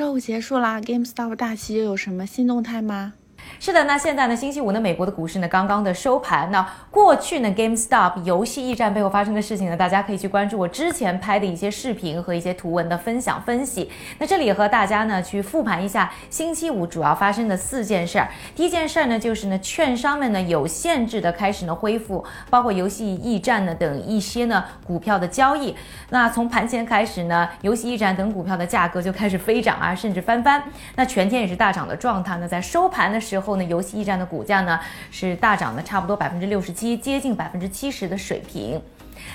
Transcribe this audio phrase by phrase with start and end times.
[0.00, 3.12] 周五结束啦，GameStop 大旗又有什么新动态吗？
[3.62, 6.50] 是的，那现在呢，星期五呢，美国的股市呢刚刚的收盘。
[6.50, 13.90] 那过去呢，GameStop 游戏驿站背后发生的事情呢，大家可以去关注我之前拍的一些视频和一些图文的分享分析。
[14.18, 18.30] 那这里和大家呢去复盘一下星期五主要发生的四件事儿。
[18.56, 25.76] 第一件事儿呢，就是呢，券商们呢有限制的开始呢恢复，包括游戏驿站呢等一些呢股票的交易。
[26.08, 30.62] 那从盘前开始呢，游戏驿站等股票的价格就开始飞涨啊，甚至翻番。
[30.96, 32.38] 那全天也是大涨的状态。
[32.38, 33.49] 那在收盘的时候。
[33.50, 34.78] 后呢，游戏驿站的股价呢
[35.10, 38.80] 是大涨了，差不多百分之六十七，接近百分之七十的水平。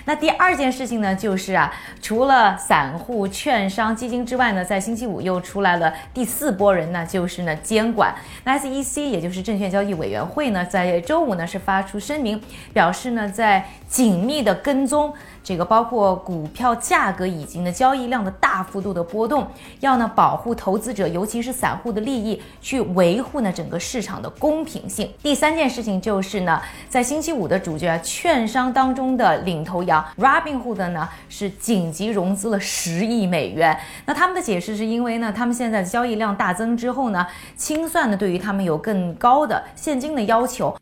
[0.06, 8.14] 那第二件事情呢，就是啊，除了散户、券商、基金之外呢，在星期五又出来了第四波人呢，就是呢监管。
[8.44, 12.42] 那 SEC 也就是证券交易委员会呢，在周五呢是发出声明，
[12.74, 15.14] 表示呢在紧密的跟踪。
[15.44, 19.48] 这个包括股票价格以及呢交易量的大幅度的波动，
[19.80, 25.08] 要呢保护投资者，尤其是散户的利益，去维护呢整个市场的公平性。
[25.22, 33.78] 第三件事情就是呢，在星期五的主角券商当中的领头羊 Robinhood 呢是紧急融资了十亿美元。
[34.06, 40.76] 那他们的解释是因为呢，他们现在的交易量大增之后呢，清算呢对于他们有更高的现金的要求。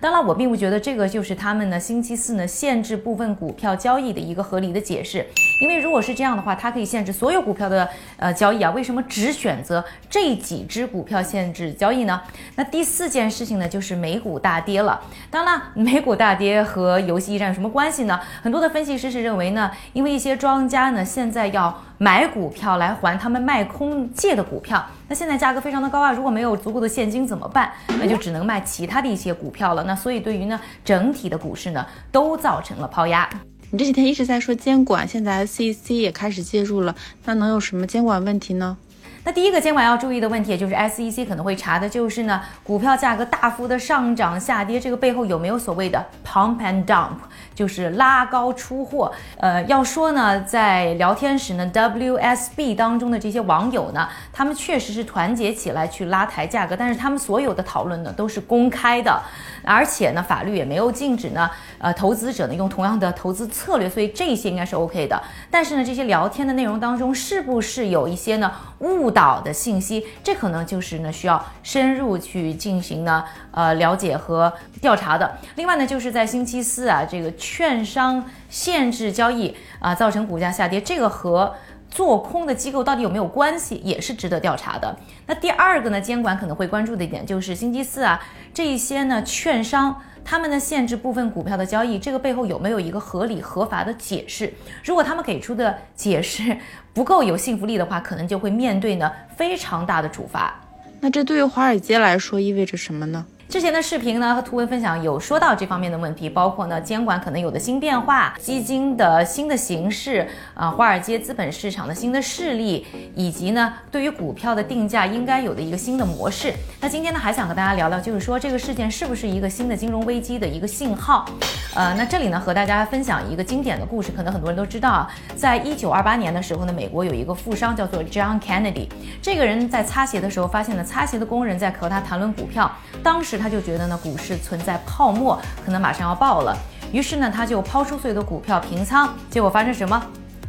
[0.00, 5.26] 当然，我并不觉得这个就是他们呢星期四呢限制部分股票交易的一个合理的解释，
[5.60, 12.22] 因为如果是这样的话，它可以限制所有股票的呃交易啊，为什么只选择这几只股票限制交易呢？
[12.56, 14.98] 那第四件事情呢，就是美股大跌了。
[15.30, 18.18] 当然，美股大跌和游戏驿站有什么关系呢？
[18.42, 21.82] 很多的分析师是认为呢，因为一些庄家呢现在要。
[22.02, 27.70] 买股票来还他们卖空借的股票，那现在价格非常的高啊，如果没有足够的现金怎么办？
[27.98, 29.84] 那就只能卖其他的一些股票了。
[29.84, 33.28] 那所以对于呢整体的股市呢都造成了抛压。
[33.70, 38.78] 你这几天一直在说监管，现在 SEC 也开始介入了，那能有什么监管问题呢？
[39.22, 47.16] 那第一个监管要注意的问题，也就是 SEC 可能会查的就是呢股票价格大幅的上涨下跌，这个背后有没有所谓的 pump and dump？
[47.54, 59.20] 就是拉高出货，呃，要说呢，在聊天时呢，WSB 当中的这些网友呢，他们确实是团结起来去拉抬价格，但是他们所有的讨论呢都是公开的，
[59.62, 65.22] 而且呢，法律也没有禁止呢，呃，投资者呢用同样的投资策略，所以这些应该是 OK 的。
[65.50, 70.06] 但是呢，这些聊天的内容当中是不是有一些呢误导的信息？
[70.22, 75.38] 这可能就是呢需要深入去进行呢，呃，了解和调查的。
[75.56, 77.30] 另外呢，就是在星期四啊，这个。
[77.50, 81.54] 券商限制交易啊，造成股价下跌，这个和
[81.90, 84.96] 做空的机构到底有没有关系，也是值得调查的。
[85.26, 88.22] 那第二个呢，监管可能会关注的一点就是星期四啊，
[88.54, 94.52] 这一些呢券商他们呢限制部分股票的交易，这个背后有没有一个合理合法的解释？
[94.84, 96.56] 如果他们给出的解释
[96.94, 100.54] 不够有信服力的话，可能就会面对呢非常大的处罚。
[101.00, 103.26] 那这对于华尔街来说意味着什么呢？
[103.50, 110.24] 之前的视频呢和图文分享有说到这方面的问题，包括呢监管可能有的新变化、基金的新的形式
[110.54, 116.54] 啊、华尔街资本市场的新的势力，以及呢对于股票的定价应该有的一个新的模式。
[116.80, 121.26] 那今天呢还想和大家聊聊，就是说这个事件是不是一个新的金融危机的一个信号？
[121.74, 128.86] 呃，那这里呢和大家分享一个经典的故事，可能很多人都知道啊，在一九二八年的时候呢，美国有一个富商叫做 John Kennedy，
[129.20, 132.70] 这个人在擦鞋的时候发现了擦鞋的工人在和他谈论股票，
[133.02, 133.39] 当时。
[133.40, 136.56] 他就觉得呢，股市存在泡沫，可能马上要爆了。
[136.92, 139.12] 于是呢，他就抛出所有的股票平仓。
[139.30, 140.00] 结果发生什么？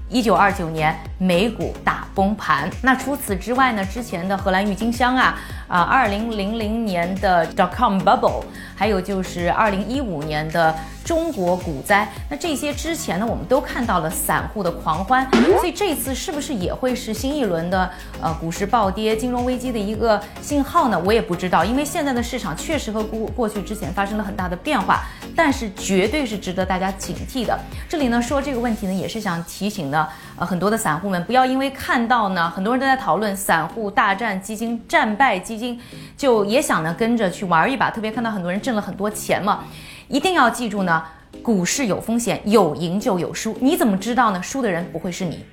[0.09, 2.69] 一九二九年美股大崩盘。
[2.83, 8.43] 那除此之外呢，之前的荷兰郁金香啊，啊，二零零零年的 dot com bubble，
[8.75, 10.75] 还有就是二零一五年的。
[11.03, 17.89] 中国股灾，那这些之前呢，我们都看到了散户的狂欢，所以这次是不是也会是新一轮的
[18.21, 21.01] 呃股市暴跌、金融危机的一个信号呢？
[21.05, 25.03] 我也不知道，因为现在的市场确实和过过去之前发生了很大的变化，
[25.35, 27.59] 但是绝对是值得大家警惕的。
[27.89, 30.07] 这里呢说这个问题呢，也是想提醒呢，
[30.37, 35.79] 呃很多的散户们不要因为看到呢很多人都在讨论散户大战基金、战败基金，
[36.15, 39.63] 就也想呢跟着去玩一把，特别看到很多人挣了很多钱嘛。
[40.11, 41.03] 一定要记住呢，
[41.41, 44.43] 股市有风险，有赢就有输，你怎么知道呢？
[44.43, 45.45] 输的人不会是你。